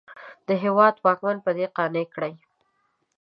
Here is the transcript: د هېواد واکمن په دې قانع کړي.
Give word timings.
د 0.47 0.49
هېواد 0.63 0.95
واکمن 1.05 1.37
په 1.45 1.51
دې 1.57 1.65
قانع 1.77 2.05
کړي. 2.13 2.33